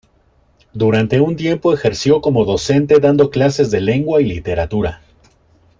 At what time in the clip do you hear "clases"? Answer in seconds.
3.29-3.69